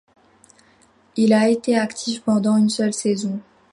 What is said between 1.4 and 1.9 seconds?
été